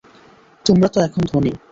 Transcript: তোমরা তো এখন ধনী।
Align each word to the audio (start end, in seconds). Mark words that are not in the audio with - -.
তোমরা 0.65 0.87
তো 0.87 0.97
এখন 1.01 1.23
ধনী। 1.31 1.51